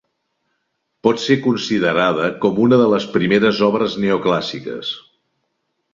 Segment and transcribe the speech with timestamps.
[1.07, 4.95] Pot ser considerada com una de les primeres obres neoclàssiques.